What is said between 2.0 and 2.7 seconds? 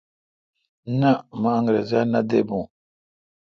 نہ دے بھو۔